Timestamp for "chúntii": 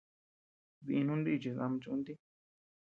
1.83-2.19